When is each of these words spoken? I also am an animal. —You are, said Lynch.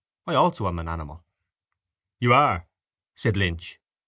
I 0.25 0.33
also 0.33 0.67
am 0.67 0.79
an 0.79 0.87
animal. 0.87 1.23
—You 2.19 2.33
are, 2.33 2.65
said 3.13 3.37
Lynch. 3.37 3.77